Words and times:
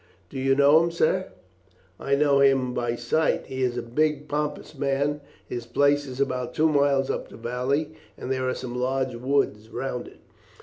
Do 0.31 0.39
you 0.39 0.55
know 0.55 0.81
him, 0.83 0.89
sir?" 0.89 1.27
"I 1.99 2.15
know 2.15 2.39
him 2.39 2.73
by 2.73 2.95
sight. 2.95 3.45
He 3.45 3.61
is 3.61 3.77
a 3.77 3.83
big, 3.83 4.27
pompous 4.27 4.73
man; 4.75 5.21
his 5.47 5.67
place 5.67 6.07
is 6.07 6.19
about 6.19 6.55
two 6.55 6.69
miles 6.69 7.11
up 7.11 7.27
the 7.29 7.37
valley, 7.37 7.91
and 8.17 8.31
there 8.31 8.49
are 8.49 8.55
some 8.55 8.73
large 8.75 9.13
woods 9.15 9.69
round 9.69 10.07
it." 10.07 10.19